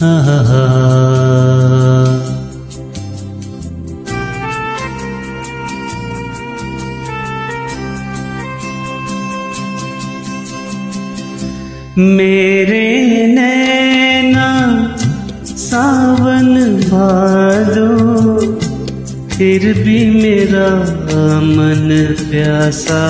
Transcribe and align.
میرے 0.00 0.06
نینا 13.26 14.50
ساون 15.44 16.76
بادو 16.90 18.38
پھر 19.28 19.72
بھی 19.84 19.98
میرا 20.10 20.68
من 21.42 21.90
پیاسا۔ 22.30 23.02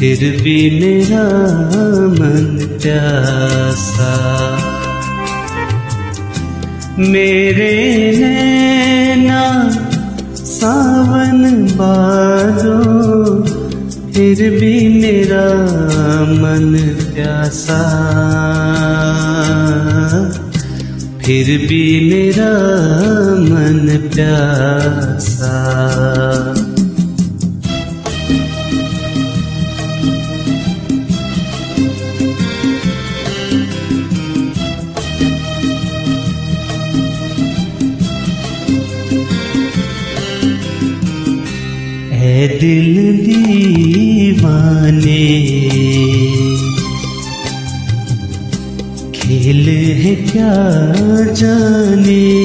پھر 0.00 0.36
بھی 0.42 0.80
میرا 0.80 1.28
من 2.18 2.58
پیاسا۔ 2.82 4.12
میرے 6.96 8.12
نینا 8.18 9.68
ساون 10.36 11.66
بادو 11.76 13.42
پھر 14.12 14.50
بھی 14.58 14.88
میرا 14.88 15.46
من 16.40 16.76
پیاسا۔ 17.14 17.80
پھر 21.18 21.58
بھی 21.68 22.10
میرا 22.12 22.52
من 23.38 23.88
پیاسا۔ 24.14 25.56
اے 42.20 42.58
دل 42.60 43.26
دیوانے۔ 43.26 43.68
کھیل 49.12 49.68
ہے 49.68 50.14
کیا 50.32 50.70
جانے۔ 51.36 52.36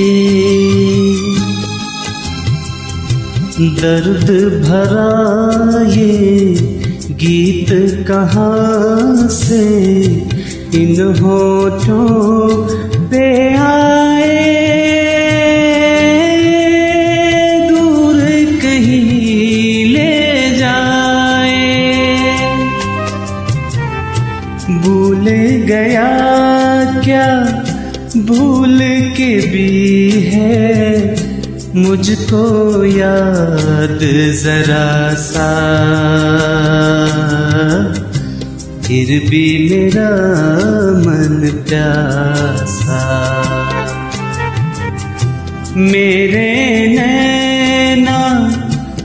درد 3.81 4.29
بھرا 4.65 5.19
یہ 5.95 6.55
گیت 7.21 7.73
کہاں 8.07 9.27
سے؟ 9.27 10.03
ان 10.71 10.95
ہوٹوں 11.19 12.67
پہ 13.09 13.55
آئے۔ 13.57 15.04
کے 29.15 29.39
بھی 29.51 30.11
ہے، 30.33 31.15
مجھ 31.73 32.11
کو 32.29 32.85
یاد 32.85 34.03
ذرا 34.31 35.13
سا۔ 35.17 35.51
پھر 38.81 39.19
بھی 39.29 39.67
میرا 39.69 40.09
من 41.05 41.47
پیاسا۔ 41.69 43.41
میرے 45.75 46.85
نینا، 46.87 48.49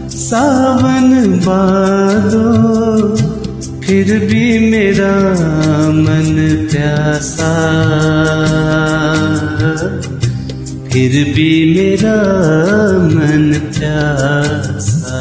ساون 0.09 1.39
بادو، 1.45 3.17
پھر 3.81 4.19
بھی 4.31 4.59
میرا 4.59 5.35
من 5.95 6.67
پیاسا۔ 6.73 7.67
پھر 10.93 11.33
بھی 11.35 11.51
میرا 11.75 12.17
من 13.13 13.53
پیاسا۔ 13.53 15.21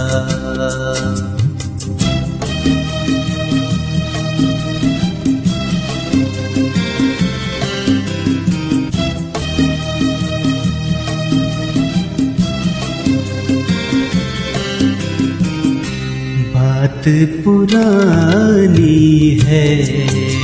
بات 16.54 17.08
پرانی 17.44 19.40
ہے۔ 19.46 20.39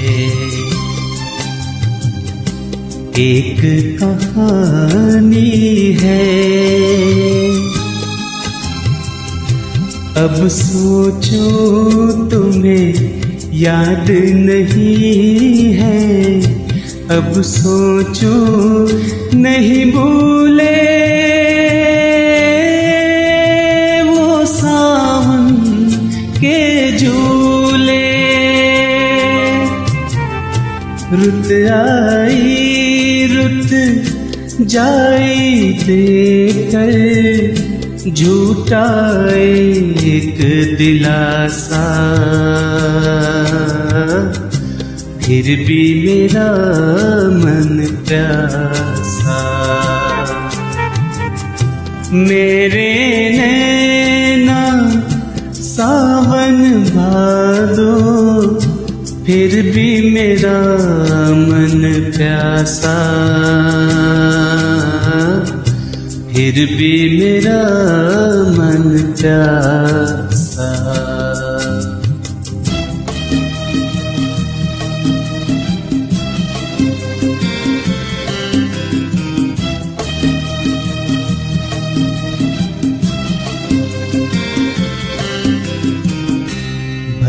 ایک 3.16 3.62
کہانی 4.00 5.98
ہے۔ 6.02 6.52
اب 10.16 10.50
سوچو 10.50 12.30
تمہیں 12.30 12.94
یاد 13.52 14.09
نہیں 14.34 15.74
ہے۔ 15.81 16.40
اب 17.09 17.44
سوچو 17.44 18.86
نہیں 19.34 19.86
بھولے۔ 19.86 20.92
وہ 24.08 24.46
ساون 24.46 25.90
کے 26.40 26.90
جھولے۔ 27.00 28.12
رت 31.12 31.52
آئی 31.72 32.94
رت 33.35 33.73
جائی 34.69 35.78
دے 35.88 36.47
کر 36.72 36.91
جھوٹا 38.16 38.85
ایک 39.34 40.40
دلاسا۔ 40.79 41.85
پھر 45.19 45.63
بھی 45.66 45.84
میرا 46.06 46.51
من 47.31 47.85
پیاسا۔ 48.07 49.41
میرے 52.12 52.94
نینا، 53.29 54.90
ساون 55.53 56.84
بادو 56.94 58.15
پھر 59.25 59.62
بھی 59.74 60.09
میرا 60.12 60.58
من 61.47 62.12
پیاسا۔ 62.18 62.96
پھر 66.28 66.66
بھی 66.78 67.19
میرا 67.19 67.62
من 68.58 68.97
پیاسا۔ 69.22 70.25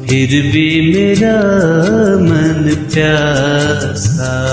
پھر 0.08 0.48
بھی 0.52 0.92
میرا 0.94 1.40
من 2.20 2.70
پیاسا۔ 2.94 4.46